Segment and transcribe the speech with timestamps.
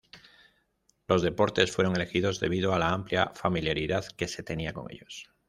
[1.07, 5.29] Los deportes fueron elegidos debido a la amplia familiaridad que se tenía con ellos.